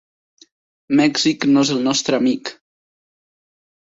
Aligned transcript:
Mèxic 1.01 1.47
no 1.51 1.65
és 1.67 1.73
el 1.75 1.85
nostre 1.91 2.21
amic. 2.21 2.55